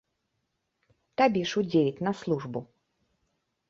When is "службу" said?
2.25-2.59